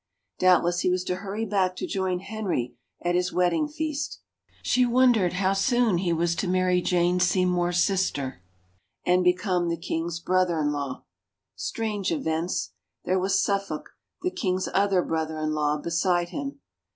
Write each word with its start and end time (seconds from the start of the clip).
Doubtless 0.39 0.79
he 0.79 0.89
was 0.89 1.03
to 1.03 1.17
hurry 1.17 1.45
back 1.45 1.75
to 1.75 1.85
join 1.85 2.21
Henry 2.21 2.73
at 3.03 3.13
his 3.13 3.31
wedding 3.31 3.67
feast. 3.67 4.19
She 4.63 4.83
wondered 4.83 5.33
how 5.33 5.53
soon 5.53 5.99
he 5.99 6.11
was 6.11 6.33
to 6.37 6.47
marry 6.47 6.81
Jane 6.81 7.19
Seymour's 7.19 7.83
sister 7.83 8.41
and 9.05 9.23
become 9.23 9.69
the 9.69 9.77
king's 9.77 10.19
brother 10.19 10.59
in 10.59 10.71
law. 10.71 11.03
Strange 11.55 12.11
events! 12.11 12.71
There 13.05 13.19
was 13.19 13.39
Suffolk, 13.43 13.91
the 14.23 14.31
king's 14.31 14.67
other 14.73 15.03
brother 15.03 15.37
in 15.37 15.51
law, 15.53 15.77
beside 15.79 16.29
him. 16.29 16.61